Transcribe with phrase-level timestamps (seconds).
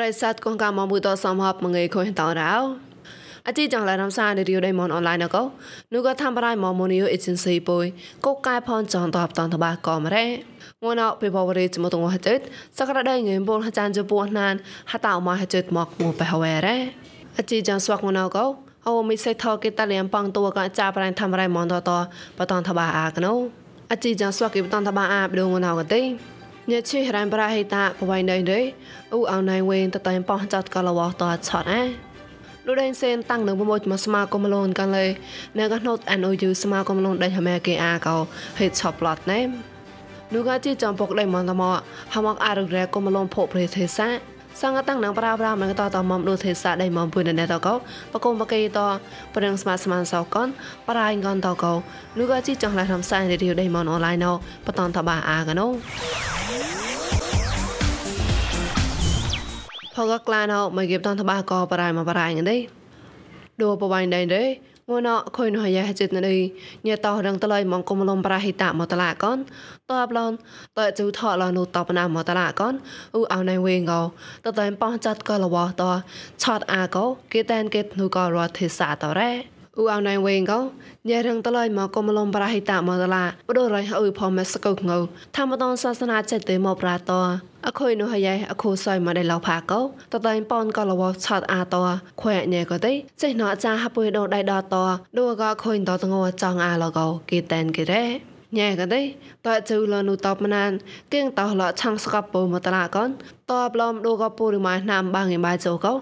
[0.02, 2.54] រិស័តកងកាមមួយតសំហបមងៃខុញតរោ
[3.48, 5.42] អជីចងឡានំសានរីយដៃមនអនឡាញកោ
[5.92, 7.84] នោះក៏ធ្វើប្រៃមកមនីយអេเจนស៊ីពុយ
[8.26, 10.26] កកកាយផនចងតបតនតបាក៏មរ៉េ
[10.82, 12.42] ងួនអពីបវរេចមតងហចិត្ត
[12.78, 14.54] សក្រដៃងេបុលហចានជពោះណាន
[14.92, 16.76] ហតអមហចិត្តមកងបហវរ៉េ
[17.38, 18.44] អជីចងស្វកងួនអកោ
[18.86, 21.90] អូមីសេថកេតលៀមប៉ងតួក៏ចាប្រៃធ្វើប្រៃមនតត
[22.38, 23.32] បតនតបាអាកណូ
[23.92, 26.02] អជីចងស្វកេបតនតបាអាបដងងួនអកទេ
[26.71, 28.61] ញ៉ាឈីរ៉ានប្រាហេតាបវៃណៃរេ
[29.11, 31.81] អ៊ូអោណៃវេនតតៃប៉ោះចាត់កលវតឆតអា
[32.65, 35.07] លោកដេនសេនតាំងនឹងប្រមូលមកស្មាគមលូនកាំងលេ
[35.59, 38.17] នៅកណូត NOU ស្មាគមលូនដេញហមែគេអាកោ
[38.59, 39.49] ហេតឆប់ឡតណេម
[40.33, 41.77] នោះក៏ជាចំពុកដេមន្តមក
[42.13, 44.07] ហមកអារុរែគមលូនភពប្រទេសសា
[44.59, 47.73] សង្កតាំងនឹងប្រាប្រាមកតតមមដូទេសាដៃមមពុនណេតកោ
[48.13, 48.79] បកុំបកេត
[49.35, 50.47] ប្រឹងស្មាស្មានសោកន
[50.89, 51.73] ប្រៃងនតកោ
[52.17, 54.31] នោះក៏ជាចង់ឡានំសាយរីដៃមនអនឡាញណោ
[54.67, 55.67] បតនតបាអាកណូ
[59.95, 62.57] ផកក្លានអមកៀបតនតបាកបរៃមកបរៃងទេ
[63.61, 64.43] ដូបវៃដៃទេ
[64.91, 66.39] ងួនអខុយនោះយ៉ាចិត្តនេះ
[66.85, 69.37] ញ៉ែតោរងតឡៃមកគុំលំប្រហិតមកតឡាកន
[69.89, 70.31] តបឡន
[70.77, 72.73] តើជូថឡនូតបណាមកតឡាកន
[73.13, 74.01] អ៊ូអោណៃវេងកោ
[74.45, 75.83] តតែប៉ោះចាត់ក៏លវត
[76.43, 80.59] ឆតអាកោគេតែនគេនូក៏រត់ទេសាតរ៉េ អ៊ូអោណៃវេងកោ
[81.09, 84.91] ញ៉ែរងតឡៃមកគុំលំប្រហិតមកតឡាបដូរៃអ៊ូផមសកុងង
[85.35, 87.11] ធម្មតនសាសនាចិត្តទេមកប្រាត
[87.67, 89.79] អខុយនោះហើយអខូសយមកដែលឡោផាកោ
[90.13, 91.75] តតែប៉នក៏លវឆាត់អាត
[92.21, 94.75] ខ្វែញ៉ែក៏ទេចេះណអាចាហពុយដោដៃដត
[95.17, 98.03] ដូក៏ខុយតតងចង់អាឡកោគេតែនគេរ៉េ
[98.57, 99.01] ញ៉ែក៏ទេ
[99.45, 100.71] តើជូលនូតបណាន
[101.13, 103.09] គៀងតោឡឆាំងស្កបពោមកតឡាកន
[103.51, 105.93] តបឡំដូក៏ពូរម៉ាណាំបាងឯបាយជោកោ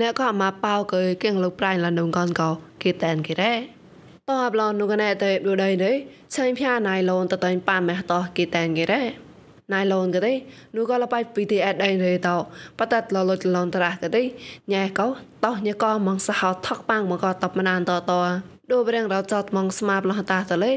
[0.00, 2.50] អ្នកក៏មកប៉ៅកើគៀងលោកប្រៃលនងកនកោ
[2.82, 5.92] គេតែនគេរ៉េតបឡំនូកណែតែដូដៃទេ
[6.34, 9.02] ឆៃផ្យាណៃឡូនតតែប៉ាម៉េះតោគេតែនគេរ៉េ
[9.72, 10.34] ណៃឡូនក៏ទេ
[10.76, 12.36] នូក៏លបៃ PTS ដៃរេតោ
[12.78, 14.22] បតតលលលនតរះក៏ទេ
[14.72, 15.06] ញ៉ែកោ
[15.44, 18.12] តោញ៉កោមងសហោថកប៉ាងមកតបមណានតត
[18.72, 20.72] ដូបរៀងរោចតមងស្មាបលហតាតលេ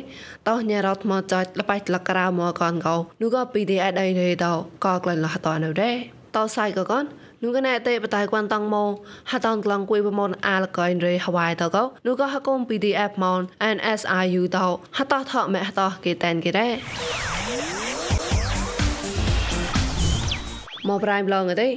[0.47, 4.53] តោញ៉ែរោថ្មចលបៃលករៅមកកនកោនូក៏ PTS ដៃរេតោ
[4.85, 5.95] ក៏ក្លែងលហតនៅដែរ
[6.35, 7.03] តោសៃក៏កន
[7.43, 8.83] នោះក៏ណែទេបតៃគួនតងម៉ូ
[9.31, 13.41] ហតនក្លងគួយប្រមនអាលកៃរេហវ៉ៃតកោនោះក៏ហកុំ PDF ម៉ោន
[13.75, 16.73] NSIU តោហតថមេហតគេតែនគេដែរ
[20.87, 21.69] មកប្រៃម្លងទេ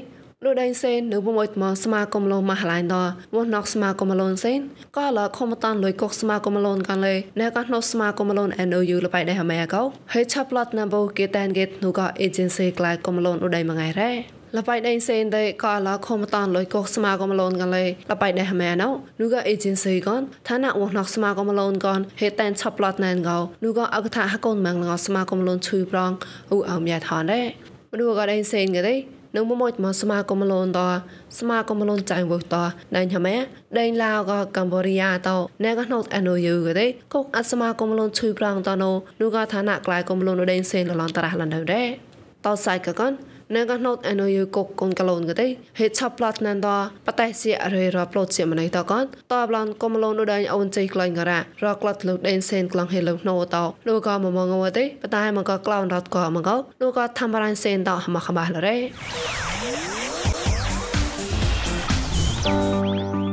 [0.44, 2.96] លូដៃសេននៅមួយមកស្មាគមលងមហឡៃត
[3.34, 4.60] មកណកស្មាគមលងសេន
[4.96, 9.82] ក៏លខំតានលុយកុកស្មាគមលងកាន់លេណែក៏ណកស្មាគមលង NOU លបៃដែរម៉ែកោ
[10.12, 14.12] ហើយឆាប់ឡតណាបូគេតែនគេនូក៏ agency ក្លាយគមលងលូដៃមួយថ្ងៃរ៉េ
[14.56, 18.88] លបៃដេសេនតែក៏ឡខំតានលុយកុកស្មាគមលងកាន់លេលបៃដែរម៉ែណៅ
[19.20, 26.12] នូក៏ agency កនឋានៈវណកស្មាគមលងកនហេតែនឆាប់ឡតណែនកោនូក៏អកថាហកូនម៉ងងស្មាគមលងឈឺប្រង
[26.50, 27.46] អ៊ូអមយ៉ាថនដែរ
[27.92, 28.94] មនុស្សក៏ដេសេនគេទេ
[29.36, 30.80] នៅមួយមកស្មាគមលនត
[31.38, 32.54] ស្មាគមលនចាញ់វត
[32.96, 33.36] ដៃញ៉មែ
[33.78, 35.28] ដៃឡាវក៏កម្ពុជាត
[35.64, 38.90] ណែក៏ណូតអនុយូក៏ទេកុកអស្មាគមលនឈុយប្រាំងតណូ
[39.20, 41.88] នោះក៏ឋានៈក្លាយគមលនដេសេនលនតរះលនដែរ
[42.44, 43.12] តសៃក៏កន
[43.54, 45.46] ណែក៏ណូតអនុយូកុកកូនកលូនក៏ទេ
[45.78, 46.68] ហេឆាប់ផ្លាត់ណានត
[47.06, 53.56] បតៃសៀរេរប្លូតជាម្នៃតកនតបឡនគមលនដៃអូនជ័យក្លែងក៏រ៉ារក្លាត់លុដេសេនក្លងហេលុណូត
[53.88, 56.50] នោះក៏មកមកងទេបតៃមកក៏ក្លោនរត់ក៏មក
[56.82, 58.76] នោះក៏ធ្វើបារានសេនតមកខបាស់លរេ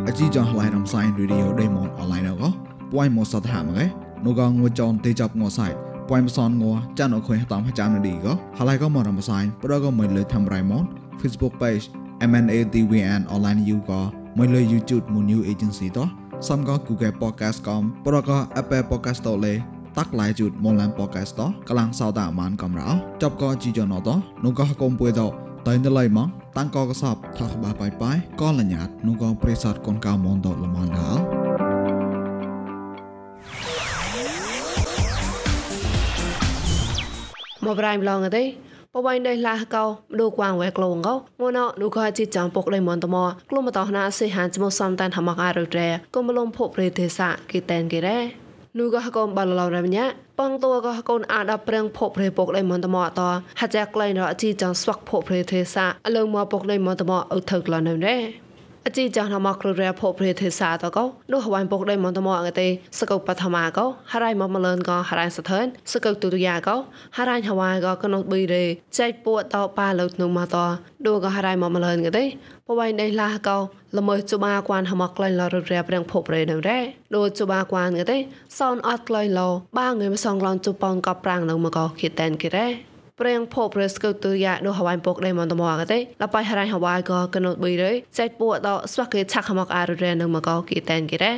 [0.07, 2.49] អជីចងឡៃរំសាយរីឌីអូដេម៉ុនអនឡាញក៏
[2.91, 3.85] ពួយមកសតហាមកឯ
[4.25, 10.83] នោះក៏ងួចនទេចាប់ងួសាយ ពួយមកសនងួចានអខុយតាមចាំនឌីក៏ហឡៃក៏មករំសាយប្រក៏មិនលើធ្វើរៃម៉ុន
[11.21, 11.85] Facebook page
[12.29, 14.01] MNATVN online you ក៏
[14.37, 16.07] មិនលើ YouTube មួយ new agency តោះ
[16.47, 19.53] សំក៏ Google podcast កំប្រក៏ Apple podcast តលេ
[19.97, 22.89] តាក់ឡៃជូតមុនឡាន podcast តកលាំងសោតាមានកំរោ
[23.21, 24.09] ចប់ក៏ជីចណត
[24.45, 25.21] នោះក៏កុំពួយត
[25.67, 26.27] តែនៅឡៃមក
[26.57, 31.30] តាំងកកសបថាក្បាបាយបាយក៏លញ្ញាតនោះក៏ប្រិស័តកូនកៅមនដលមនដា
[37.71, 38.43] មកប្រៃម្លងទេ
[38.93, 39.83] បបៃដៃឡាកោ
[40.19, 43.15] ឌូគួងវែក្លងកោងួនឌូខជីចាំពុកដៃមនតម
[43.49, 48.19] ក្លុំតោះណាសិហានចមសំតានហមកអររែកុំលំភពប្រេទេសៈគីតែនគេរ៉េ
[48.77, 50.05] នូក៏កូនបាឡឡរម្ញា
[50.39, 53.21] បងតួក៏កូនអាដល់ព្រៀងភពព្រេពុកដៃមន្តមអត
[53.59, 58.15] ហាចាក់ក្លែងរអជីចងស្វាក់ភពព្រេទេសាអលងមកពុកដៃមន្តមអុថឹកលនៅណែ
[58.87, 62.67] អជីចាស់ណមកគ្ររែភពព្រេទេសាតកោនោះវ៉ាញ់ពុកដៃមន្តមអងទេ
[62.99, 66.75] សកុបបឋមាកោហរៃមកម្លឿនក៏ហរៃសថនសកុទុទយាកោ
[67.17, 68.65] ហរៃហវ៉ាក៏កណុប៊ីរេ
[68.97, 70.57] ចៃពួតតប៉ាលុតនុមកត
[71.07, 72.25] ដូក៏ហរៃមកម្លឿនក៏ទេ
[72.67, 73.57] បវៃដៃឡាកោ
[73.97, 76.79] ល្មើជបាគួនហមកក្លែងលររែប្រងភពរេនៅរ៉េ
[77.15, 78.17] ដូជបាគួនក៏ទេ
[78.59, 79.47] សោនអត់ក្លែងលោ
[79.79, 91.31] បាងើមសងឡនជប៉ុនកបប្រាំងនៅមកកោគិតែនគេរ៉េ ប្រេងភពរស្កទៅយ៉ាដូហវ៉ៃពកដៃមន្តមកកទេលបៃហរ៉ៃហវ៉ៃក៏កណូតប៊ីរេចៃពួតដល់ស្វាក់គេឆាក់ខមកអាររេនៅមកកគីតែនគីរ៉េ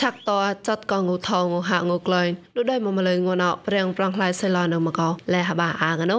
[0.00, 0.30] ឆាក់ត
[0.66, 6.14] ចាត់កងូថងូហាងូក្លែងដូចដៃមកម្លេងងួនអប្រេងប្រងខ្លាយសៃឡនៅមកកលែហបាអាកណ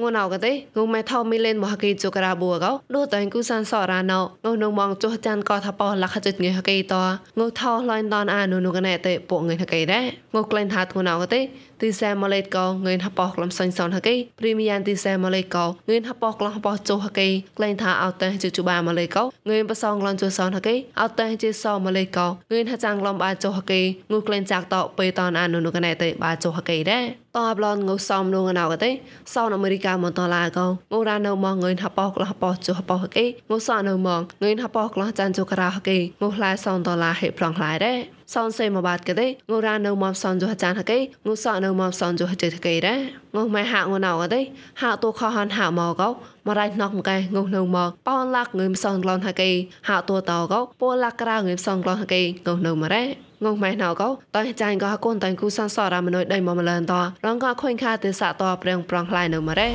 [0.00, 6.94] ងួនអកទេងុំម៉ែថោមីលេនមហកីជូការ៉ាបួកោដូចតែគូសានសរ៉ាណោងុំនងមងចុះចាន់កថាប៉លខចិត្តងហកីត
[7.38, 10.04] ងុថោឡៃតនអានុនុកណែទេពួកងហកីដែរ
[10.34, 11.40] ងុក្លែងថាងួនអកទេ
[11.82, 23.80] ទីសែម៉ាឡេកោងឿនហបោះក្លំសាញ់សនហកេព្រីមយ៉ាងទីសែម៉ាឡេកោងឿនហបោះក្លំហបោះចុះហកេក្លែងថាអត់តែជជបាម៉ាឡេកោងឿនបសងក្លំចុះសនហកេអត់តែជាសម៉ាឡេកោងឿនហចាំងក្លំបាចុះហកេ
[24.10, 27.04] ងូក្លែងចាក់តបេតនអានុនុកណែតេបាចុះហកេដែរ
[27.36, 28.90] តអបឡនងូសំនងណៅកទេ
[29.34, 37.98] សោនអាមេរិកាមន្តឡាកោងូរ៉ានៅមកងឿនហបោះក្លំហបោះចុះហបោះហកេងូសអនៅមកងឿនហបោះក្លំចាន់ចុះការ៉ាហកេងូផ្លែសនដុល្លារហេប្រងផ្លែដែរ
[38.34, 43.00] សនសេមកបាត់កទេងូរ៉ានៅមកសនចុះចានហកេងូសអនៅមកសនចុះចិត្តហកេដែរ
[43.36, 44.40] ងូម៉ែហាក់ងូណៅកទេ
[44.82, 46.08] ហាក់តួខហានហាក់មកកោ
[46.46, 49.50] មករៃណកមកែងូនៅមកប៉នឡាក់ងើមសនក្លនហកេ
[49.88, 56.94] ហាក់តួតកោពូឡាក់ក្រៅងើមសនក្លនហកេងូនៅមករ៉េ ងងម៉ែណៅកោតៃចាញ់ក៏កូនតៃគូសានសរ៉ាមនុយដៃមកម្លនត
[57.26, 59.68] រងក៏ខុញខាទេសាតប្រងប្រងខ្លាយនៅមករ៉េ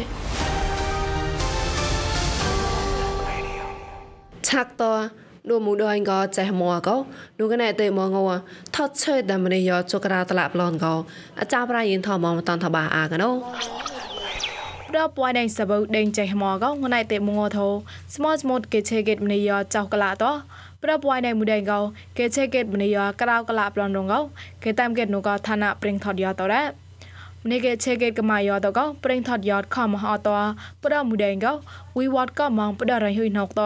[4.48, 4.84] ឆាក់ត
[5.50, 6.96] ដូមូដងក៏ចេះមកក៏
[7.40, 8.18] នោះកណែទេមកង
[8.76, 10.94] ថត់ឆេតែម្នេះយកចក្រាតឡាប់ឡនក៏
[11.40, 13.30] អាចារ្យប្រាយិនថមកមិនតាន់ថាបាអាកណូ
[14.96, 17.68] ដបពួយដេញសបូដេញចេះមកក៏ងណៃទេមងធោ
[18.16, 20.26] ស្មោស្មូតគេឆេកេតម្នេះយកចៅកឡាត
[20.86, 21.80] ប្រពួយណៃមួយដៃកោ
[22.18, 24.20] គេឆេកេតមនីយោក្រៅកលាប្លនរងកោ
[24.64, 26.64] គេតាមកេតនូកោឋានៈព្រិងថតយោតរ៉ា
[27.46, 30.30] មនីគេឆេកេតកម៉ាយោតកោព្រិងថតយោខមហអត
[30.86, 31.54] ប្រមួយដៃកោ
[31.98, 33.62] វីវតកម៉ងប្ររៃហ៊ុយណុកត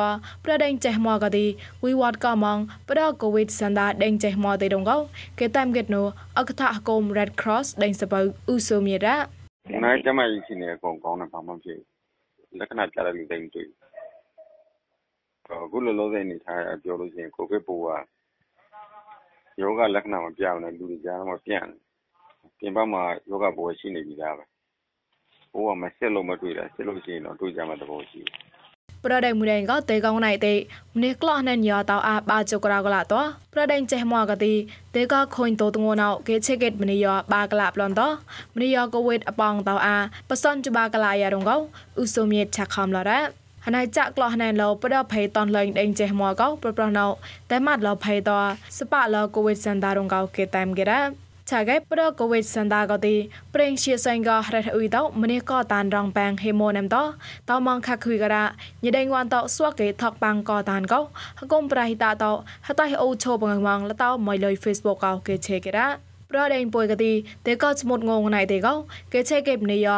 [0.46, 1.46] ប្រដេងចេះមកកទី
[1.84, 2.58] វីវតកម៉ង
[2.90, 4.98] ប្រកូវីដសន្តាដេងចេះមកទីដងកោ
[5.40, 6.02] គេតាមកេតនូ
[6.38, 9.18] អកថាគម Red Cross ដេងសបើអ៊ូសូមីរ៉ា
[9.86, 11.76] ណៃចាំឯងគ្នាកងកងនៅផងមកជា
[12.60, 13.66] លក្ខណៈចារលីដេងទួយ
[15.65, 17.89] အခုလောလောဆယ်နေထားရပြောလို့ရှိရင်ကိုဗစ်ပိုးက
[19.61, 21.79] ယောဂလက္ခဏာမပြောင်းတဲ့လူတွေကြားမှာပြန့်တယ်
[22.59, 24.45] ပြင်ပမှာယောဂပိုးရှိနေပြီသားပဲ
[25.53, 28.55] ပိုးကမစစ်လို့မတွေ့တာစစ်လို့ရှိရင်တော့တွေ့ကြမှာသဘောရှိတယ်
[29.05, 30.55] ប្រដេមួយដេងក៏តេកងណៃតេ
[30.97, 33.21] ម្នេះក្លោះណែនយោតោអាបាចុក្រៅកឡាតោ
[33.53, 34.55] ប្រដេងចេះមកកទី
[34.97, 38.09] តេក៏ខុញតោទងណៅគេឆេកេតម្នេះយោបាក្លាប្លន់តោ
[38.57, 39.97] ម្នេះយោក៏វេតអបងតោអា
[40.31, 41.57] បសនជបាក្លាយ៉ារងកោ
[42.03, 47.06] ឧសុមៀតឆាខំឡរ៉ា ហណៃចាក់ក្លោះណែនលោប្រដភ័យតនលេងដេងចេះមកកោប្រប្រណៅ
[47.50, 48.38] តែម៉ាត់លោភ័យតោ
[48.78, 51.02] សប៉ឡោកូវីដសាន់តារងកោគេតាមគេរ៉ា
[51.50, 53.16] ឆាកែប្រកូវិតសន្តាកទី
[53.54, 57.04] ប្រេងជាសែងក៏រះអ៊ុយតោម្នេះក៏តានរងបាំងហេម៉ូណាំតោ
[57.50, 58.44] តោមងខាក់ខុយការ៉ា
[58.84, 61.00] ញ៉ដេងវ៉ាន់តោស្វកេថកបាំងក៏តានកោ
[61.40, 62.32] ហកុំប្រៃតាតោ
[62.68, 65.88] ហតៃអូឈោបងងងលតោមួយលុយ Facebook កោគេឆេគេរ៉ា
[66.32, 67.12] ប្រដេងពួយកទី
[67.46, 68.74] ទេក៏ស្មុតងងណៃទេកោ
[69.14, 69.90] គេឆេគេម្នេះយ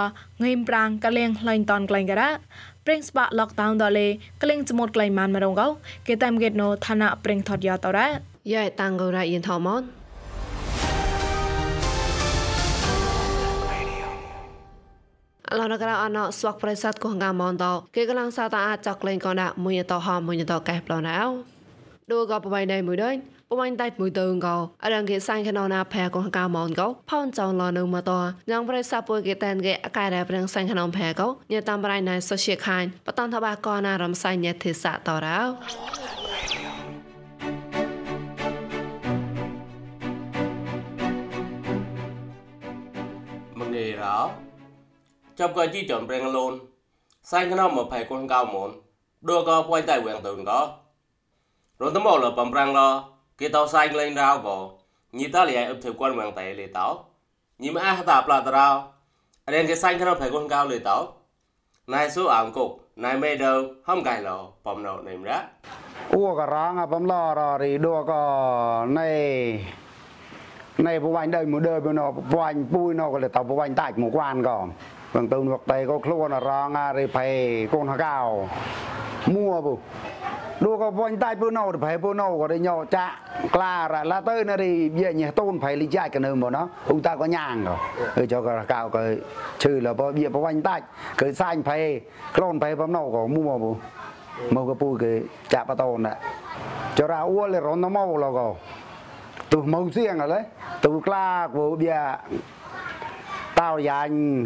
[0.44, 2.30] ងឹមប្រាំងកលៀងလှိုင်းតនក្លែងការ៉ា
[2.86, 4.08] ព្រេងស្បាក់ lockdown ដល់លេ
[4.42, 5.68] ក្លែងស្មុតក្លែងម៉ានមរងកោ
[6.08, 8.08] គេតាមគេណូឋានៈព្រេងថតយ៉ាតរ៉ា
[8.54, 9.82] យ៉ៃតាំងកោរ៉ាយិនថមន
[15.50, 21.61] អឡនក្រអណស្វាក់ប្រិស័តកងកាមនតគេកលាំងសាតាអាចចកលេងកនដាក់មួយតហមួយតកែប្លនអោដូក៏បបៃណៃ
[22.12, 23.16] មួយដេញ
[23.52, 28.12] បបៃដៃមួយតើងកោអរងគេសាញ់ខណណាផែកងកាមនកោផោនចောင်းលនៅមកត
[28.52, 35.40] ញងប្រិស័តពុយគេតែនគេអកាយរ៉ែប្រងសាញ់ខណនផែកោញតាមបរៃណៃសុជាខាញ់បតនថាបាកណារំសាញ់ញទេសតរោ
[43.60, 44.20] មងេរោ
[45.40, 46.54] ចាប់ក៏ជីចំប្រេងលូន
[47.32, 48.70] សែងក្នុងមកផៃកូនកៅមុន
[49.30, 50.81] ដូក៏ពួយតៃវៀងទៅក៏
[51.82, 52.80] រនតមកលបំប្រាំងល
[53.40, 54.58] គេតោសែងលេងរោក៏
[55.18, 56.88] ញីតលីអឹបធ្វើគាត់វៀងតៃលេតោ
[57.64, 58.68] ញីមអះតាប្លាតរោ
[59.54, 60.98] រៀនគេសែងក្នុងផៃកូនកៅលេតោ
[61.94, 62.70] ណៃស៊ូអងគុក
[63.06, 63.54] ណៃមេដៅ
[63.88, 64.30] ហំកៃឡ
[64.66, 65.38] បំណោនេមរ៉ា
[66.12, 68.24] អ៊ូក៏រងបំឡររីដូក៏
[69.00, 69.10] ណៃ
[70.88, 73.30] ណៃបវាញ់ដៃមួយដើបណោបវាញ់ពួយណោក៏លេ
[80.62, 83.14] តោបវាញ់តាច់មួយគានក៏បងទៅវកតៃក៏ខ្លួនរងអារិភ័យកូនហកៅមួបុដូក៏វិញតៃពូណូភ័យពូណូក៏ញោចាក់
[83.54, 86.64] ក្លារឡាទៅនរីបៀញតូនភ័យលីចាច់កនៅមកណោ
[86.94, 87.76] ឧតាក៏ញ៉ាងក៏
[88.18, 89.04] អឺចក៏កៅក៏
[89.62, 90.84] ឈឺលបបៀបវិញតាច់
[91.22, 91.82] គឺសាញ់ភ័យ
[92.36, 93.72] ខ្លួនភ័យបំណូក៏មួបុ
[94.56, 95.12] មកក៏ពូគឺ
[95.54, 96.14] ចាក់បតូនណា
[96.98, 98.48] ចរាអ៊ូលរនមកលក៏
[99.52, 100.40] ទុះមកសៀងអឡេ
[100.86, 101.26] ទុះក្លា
[101.56, 101.98] គូបៀ
[103.56, 104.46] tao dành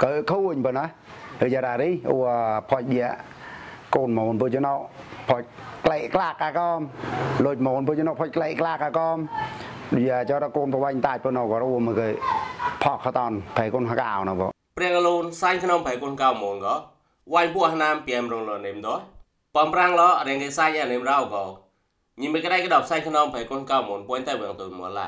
[0.00, 0.04] vô thôi tẹt tao dành quan lên rồi nó mau là nơi mà đó nhau
[0.04, 0.88] cái mô đó cao cỡ khôn cỡ khâu anh bên đó
[1.40, 2.26] bây giờ ra đi ô
[2.68, 3.08] phật địa
[3.90, 4.80] côn mà mình vô cho nó
[5.26, 5.44] phật
[5.86, 6.80] ក្លែកក្លាកាកំ
[7.44, 9.16] លុយម៉ូនពុជណផុចក្លែកក្លាកាកំ
[9.96, 12.08] វាចរកូនប្រវាញ់តាច់ប៉ុណ្ណោះក៏រួមមកគេ
[12.82, 16.74] ផកខតនប្រែកូនហកៅណាបងព្រះកលូនសាញ់ក្នុងប្រែកូនកៅម៉ូនក៏
[17.34, 18.94] វាយពួកណាមពីមរងលនេមដោ
[19.56, 21.44] បំប្រាំងឡរងគេសាញ់អានេមរៅក៏
[22.20, 25.06] ញីមិនក្តៃក្តបសាញ់ក្នុងប្រែកូនកៅម៉ូនពួយតែវងទៅមកឡា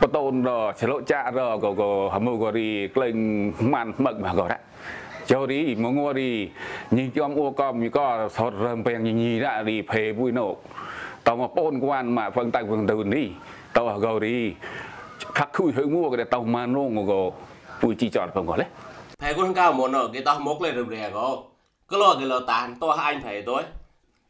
[0.00, 3.92] bắt tôn rồi chế lộ cha rồi có có hầm mưu có đi lên màn
[3.98, 4.58] mực mà gọi đấy
[5.26, 6.50] cho đi mà ngô đi
[6.90, 10.12] nhìn cho ông ô com như có sọt rơm bèn như nhìn ra đi phê
[10.12, 10.56] vui nổ
[11.24, 13.30] tao mà pôn quan mà phân tay phân từ đi
[13.72, 14.54] tao ở gầu đi
[15.34, 17.32] khắc khui hơi ngua cái tao mà nô ngô gồ
[17.80, 18.66] vui chi chọn phân gọi đấy
[19.18, 21.44] thầy cũng không cao một nọ cái tao mốc lên rừng rè gồ
[21.88, 23.62] cứ lo cái lo tàn, to hai anh thầy tối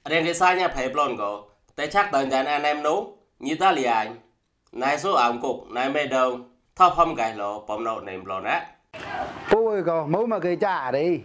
[0.02, 1.44] anh em cái sai nha, thầy blon gồ
[1.76, 3.06] Tê chắc tần dành anh em nú,
[3.38, 4.16] như ta lì ảnh.
[4.72, 6.38] Này số ổng cục, nay mê đâu
[6.76, 8.62] thọ không gài lộ, bóng nộ nềm lộ nát.
[9.52, 11.20] Bùi có mũ mà kì trả đi.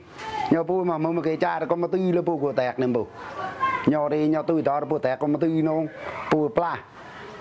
[0.50, 2.94] Nhờ bùi mà mũ mà kì chả, có mà tư là bùi của tẹt nềm
[2.94, 3.06] bùi.
[3.86, 5.88] Nhờ đi, nhờ tư đó là bùi tẹc, có mà tư nông,
[6.32, 6.78] bùi nó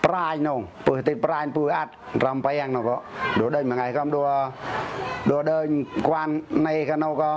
[0.07, 1.93] ប្រាញនោះពើទេប្រាញពើអាត់
[2.25, 2.97] រំបែងនោះក៏
[3.41, 4.31] ដូរដេញមួយថ្ងៃក៏ដូរ
[5.31, 5.67] ដូរដេញ
[6.09, 6.29] គួន
[6.67, 7.33] នៃក៏នោះក៏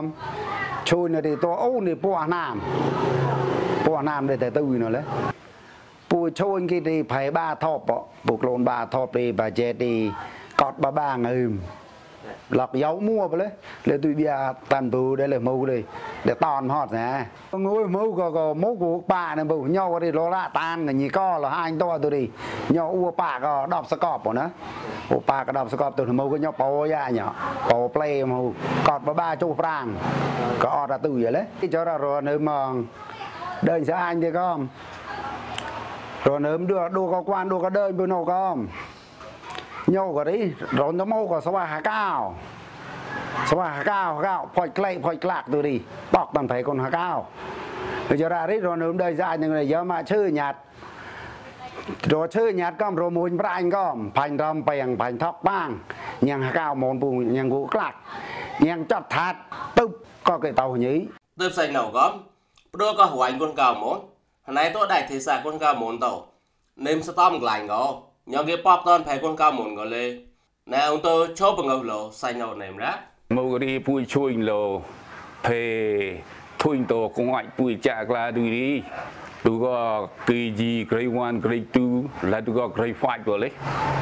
[0.89, 2.53] ជួយនៅទីតអូនេះពោះអាណាម
[3.85, 5.01] ពោះអាណាមដែលតែទៅនោះលេ
[6.15, 7.83] ពូឈូនគេទីប្រៃបាថប់
[8.27, 9.93] ពូក្លូនបាថប់ទីបាចេទី
[10.61, 11.53] កត់បាបាងើម
[12.49, 13.49] lọc dấu mua vậy
[13.85, 14.35] lấy tôi bia
[14.69, 15.83] tàn bù đây là mù đây
[16.23, 20.11] để tòn hot nè ngồi mù có có mù của bà này bù nhau đi
[20.11, 22.29] lo la tan là nhì co là hai anh to tôi đi
[22.69, 24.49] nhau ua bà có đọc sơ cọp nữa
[25.09, 27.33] ua bà có đọc sơ cọp tôi mù có nhau po ra nhỏ
[27.69, 28.53] po play mù
[28.85, 29.95] cọt bà ba chỗ prang
[30.59, 32.67] có ọt ra từ vậy đấy cho ra rồi nếu mà
[33.61, 34.67] đời sẽ anh thì không
[36.23, 38.67] rồi nếu đưa đua có quan đua có đời bên nào không
[39.87, 42.35] nhau cái đấy rồi nó mau có sao hà cao
[43.45, 46.89] sao hà cao cao phơi clay phơi lạc tôi đi bọc bằng phải con hà
[46.89, 47.27] cao
[48.09, 50.57] rồi cho ra đấy rồi nếu đời ra những người giờ mà chơi nhạt
[52.03, 55.79] rồi chơi nhạt com rồi mùi bra anh com phanh ram bèng phanh thóc bang
[56.21, 57.93] nhang hà cao mòn bù nhang gũ lạc
[58.59, 59.35] nhang chặt thạt
[59.75, 61.05] tức có cái tàu nhí
[61.39, 62.23] tức xanh nào com
[62.73, 64.09] đôi có hoài con cao món này tôi đại thế xã con cao món tàu
[64.09, 64.12] nên sẽ tóm lại ngó nhờ cái bọc ton phải con cao món ngó
[64.57, 66.13] ណៃតោដៃទេសាគុនកាមុនតោ
[66.87, 67.83] នេមស្តំក្លាញ់កោ
[68.33, 70.05] ញងគេប៉បតនផៃគុនកាមុនកោលេ
[70.71, 72.93] ណែអ៊ុនតោឈោបងោលោសៃណោនេមរ៉ា
[73.37, 74.61] មករីពួយជួយលោ
[75.45, 75.61] ភេ
[76.61, 78.67] ធុញតោគងអាចពួយចាក្លាឌូរី
[79.45, 79.77] ទូក៏
[80.27, 83.49] KG grade 1 grade 2ហើយទូក៏ grade 5ក៏លេ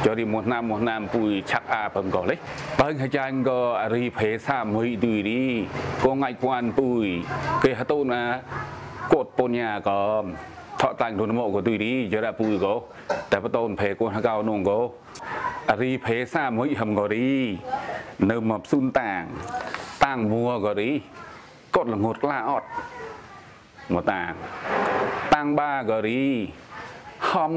[0.04, 2.34] ចរិមោះណាមោះណាមពួយឆាក់អាបងក៏លេ
[2.80, 3.60] បើងអាចារ្យក៏
[3.94, 5.42] រីភេសាមួយឌូរី
[6.04, 7.04] គងអាចគួនពួយ
[7.64, 8.22] គេហតូណា
[9.12, 10.00] គាត់ពុញអាក៏
[10.80, 12.74] ថតាំងទុនមកក៏ទុយរីចរពុយក៏
[13.32, 14.78] តែបតូនភេគាត់កៅនងក៏
[15.82, 17.28] រីភេសាមួយហឹមក៏រី
[18.30, 19.22] នៅមកស៊ុនតាង
[20.04, 20.90] តាងមួក៏រី
[21.74, 22.68] គាត់ល្ងត់ក្លាអត់
[23.94, 24.30] មកតាង
[25.34, 26.22] តាងបាក៏រី
[27.30, 27.52] ហំ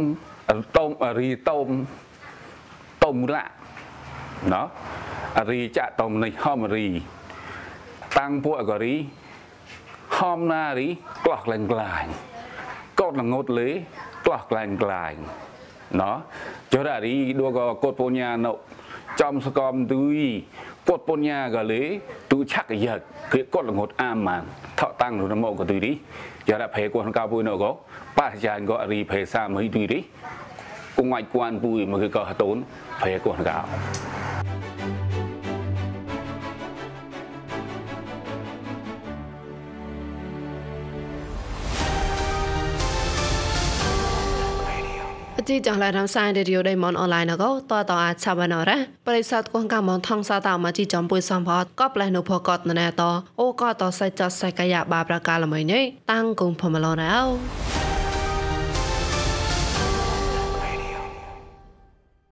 [0.78, 1.68] តោមរីតោម
[3.04, 3.46] តោមរៈ
[4.54, 4.64] ណោ
[5.52, 6.88] រីចាក់តោមនេះហំរី
[8.18, 8.96] តាំងពួកអករី
[13.22, 13.70] ល្ងត់លេ
[14.24, 15.14] ផ្លោះក្លែងក្លាញ
[16.02, 16.16] ណោះ
[16.72, 18.54] ចុះរារីដួក៏កូតពុញ្ញាណូ
[19.22, 20.20] ចំសកំទុយ
[20.90, 21.82] កូតពុញ្ញាក៏លេ
[22.32, 23.00] ទូឆាក់យក
[23.34, 24.44] គឺកូតល្ងត់អាម៉ាន
[24.80, 25.92] ថតតាំងរមកក៏ទុយរី
[26.48, 27.72] យ៉ារ៉ាភេគួនកៅពុយណូក៏
[28.18, 30.00] ប៉ះចានក៏រីភេសាមិនទុយរី
[30.98, 32.58] គងងាច់គួនពុយមកគឺក៏ហតូន
[33.02, 33.58] ភេគួនកៅ
[45.50, 53.02] ជីចងឡារំសាយរេឌីយោដេមនអនឡាញកោតតអាចឆាបណរ៉ាបរិស័ទគងកម្មថងសាតមកជីចំពុយសំផតកបលេនុភកតណែត
[53.40, 57.75] អូកតសៃចសៃកាយបាប្រកាលមួយនេះតាំងគងផមឡរ៉ោ